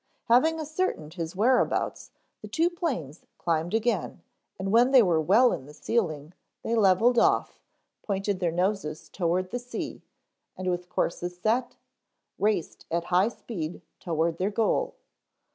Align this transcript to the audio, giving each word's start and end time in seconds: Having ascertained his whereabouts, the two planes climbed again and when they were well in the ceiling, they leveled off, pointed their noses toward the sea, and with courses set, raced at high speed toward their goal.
Having 0.29 0.59
ascertained 0.59 1.13
his 1.13 1.35
whereabouts, 1.35 2.09
the 2.41 2.47
two 2.47 2.71
planes 2.71 3.21
climbed 3.37 3.75
again 3.75 4.23
and 4.57 4.71
when 4.71 4.89
they 4.89 5.03
were 5.03 5.21
well 5.21 5.51
in 5.53 5.67
the 5.67 5.75
ceiling, 5.75 6.33
they 6.63 6.73
leveled 6.73 7.19
off, 7.19 7.59
pointed 8.01 8.39
their 8.39 8.51
noses 8.51 9.09
toward 9.09 9.51
the 9.51 9.59
sea, 9.59 10.01
and 10.57 10.71
with 10.71 10.89
courses 10.89 11.37
set, 11.37 11.75
raced 12.39 12.87
at 12.89 13.03
high 13.13 13.29
speed 13.29 13.83
toward 13.99 14.39
their 14.39 14.49
goal. 14.49 14.95